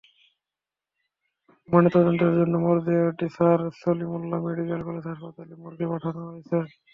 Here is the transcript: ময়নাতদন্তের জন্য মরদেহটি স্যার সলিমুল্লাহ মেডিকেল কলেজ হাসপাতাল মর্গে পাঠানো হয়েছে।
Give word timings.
ময়নাতদন্তের 1.69 2.31
জন্য 2.39 2.53
মরদেহটি 2.65 3.27
স্যার 3.35 3.59
সলিমুল্লাহ 3.81 4.39
মেডিকেল 4.45 4.81
কলেজ 4.87 5.05
হাসপাতাল 5.09 5.49
মর্গে 5.61 5.85
পাঠানো 5.91 6.21
হয়েছে। 6.27 6.55